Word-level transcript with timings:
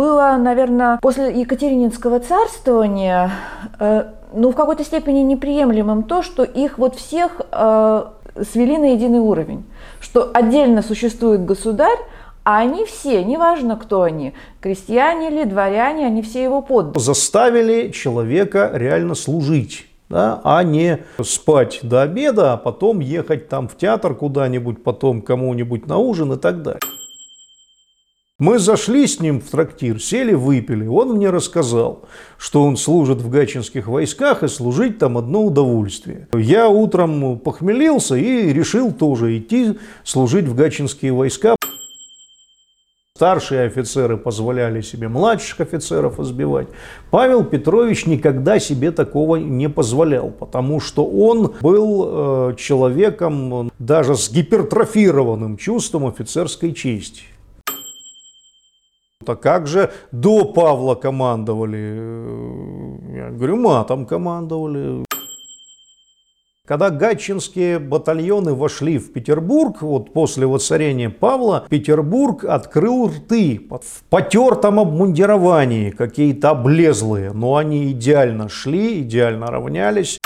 было, 0.00 0.38
наверное, 0.38 0.98
после 1.02 1.38
Екатерининского 1.40 2.20
царствования, 2.20 3.30
э, 3.78 4.04
ну, 4.32 4.50
в 4.50 4.54
какой-то 4.54 4.82
степени 4.82 5.20
неприемлемым 5.20 6.04
то, 6.04 6.22
что 6.22 6.42
их 6.42 6.78
вот 6.78 6.94
всех 6.94 7.42
э, 7.52 8.04
свели 8.50 8.78
на 8.78 8.92
единый 8.92 9.18
уровень, 9.18 9.64
что 10.00 10.30
отдельно 10.32 10.80
существует 10.80 11.44
государь, 11.44 11.98
а 12.44 12.60
они 12.60 12.86
все, 12.86 13.22
неважно 13.22 13.76
кто 13.76 14.00
они, 14.00 14.32
крестьяне 14.62 15.28
или 15.28 15.44
дворяне, 15.44 16.06
они 16.06 16.22
все 16.22 16.42
его 16.44 16.62
подданные. 16.62 17.04
Заставили 17.04 17.90
человека 17.90 18.70
реально 18.72 19.14
служить. 19.14 19.86
Да, 20.08 20.40
а 20.42 20.64
не 20.64 20.98
спать 21.22 21.80
до 21.82 22.02
обеда, 22.02 22.54
а 22.54 22.56
потом 22.56 22.98
ехать 22.98 23.48
там 23.48 23.68
в 23.68 23.76
театр 23.76 24.16
куда-нибудь, 24.16 24.82
потом 24.82 25.22
кому-нибудь 25.22 25.86
на 25.86 25.98
ужин 25.98 26.32
и 26.32 26.36
так 26.36 26.62
далее. 26.62 26.80
Мы 28.40 28.58
зашли 28.58 29.06
с 29.06 29.20
ним 29.20 29.38
в 29.38 29.50
трактир, 29.50 30.00
сели, 30.00 30.32
выпили. 30.32 30.86
Он 30.86 31.10
мне 31.10 31.28
рассказал, 31.28 32.06
что 32.38 32.62
он 32.62 32.78
служит 32.78 33.20
в 33.20 33.28
гатчинских 33.28 33.86
войсках 33.86 34.42
и 34.42 34.48
служить 34.48 34.98
там 34.98 35.18
одно 35.18 35.44
удовольствие. 35.44 36.26
Я 36.32 36.70
утром 36.70 37.38
похмелился 37.38 38.16
и 38.16 38.50
решил 38.50 38.92
тоже 38.92 39.36
идти 39.36 39.78
служить 40.04 40.46
в 40.46 40.54
гатчинские 40.54 41.12
войска. 41.12 41.54
Старшие 43.14 43.66
офицеры 43.66 44.16
позволяли 44.16 44.80
себе 44.80 45.08
младших 45.08 45.60
офицеров 45.60 46.18
избивать. 46.18 46.68
Павел 47.10 47.44
Петрович 47.44 48.06
никогда 48.06 48.58
себе 48.58 48.90
такого 48.90 49.36
не 49.36 49.68
позволял, 49.68 50.30
потому 50.30 50.80
что 50.80 51.04
он 51.04 51.56
был 51.60 52.52
э, 52.52 52.54
человеком 52.56 53.70
даже 53.78 54.14
с 54.14 54.32
гипертрофированным 54.32 55.58
чувством 55.58 56.06
офицерской 56.06 56.72
чести. 56.72 57.24
А 59.26 59.36
как 59.36 59.66
же 59.66 59.92
до 60.12 60.46
Павла 60.46 60.94
командовали? 60.94 61.76
Я 63.14 63.28
говорю, 63.30 63.56
матом 63.56 64.06
командовали. 64.06 65.04
Когда 66.66 66.88
гатчинские 66.88 67.78
батальоны 67.78 68.54
вошли 68.54 68.96
в 68.96 69.12
Петербург, 69.12 69.82
вот 69.82 70.14
после 70.14 70.46
воцарения 70.46 71.10
Павла, 71.10 71.66
Петербург 71.68 72.44
открыл 72.44 73.08
рты 73.08 73.68
в 73.68 74.04
потертом 74.08 74.80
обмундировании, 74.80 75.90
какие-то 75.90 76.50
облезлые, 76.50 77.32
но 77.32 77.56
они 77.56 77.90
идеально 77.90 78.48
шли, 78.48 79.00
идеально 79.02 79.48
равнялись. 79.48 80.18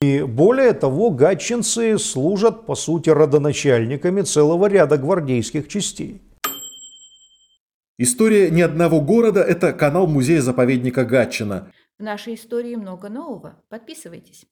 И 0.00 0.22
более 0.22 0.72
того, 0.72 1.10
гатчинцы 1.10 1.98
служат, 1.98 2.64
по 2.64 2.74
сути, 2.74 3.10
родоначальниками 3.10 4.22
целого 4.22 4.66
ряда 4.66 4.96
гвардейских 4.96 5.68
частей. 5.68 6.22
История 7.96 8.50
ни 8.50 8.60
одного 8.60 9.00
города– 9.00 9.40
это 9.42 9.72
канал 9.72 10.08
музея-заповедника 10.08 11.04
Гатчина. 11.04 11.72
В 11.96 12.02
нашей 12.02 12.34
истории 12.34 12.74
много 12.74 13.08
нового. 13.08 13.62
Подписывайтесь. 13.68 14.46